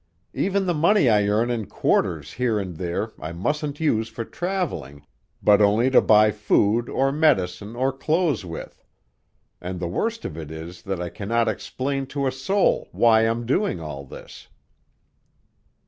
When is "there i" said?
2.77-3.33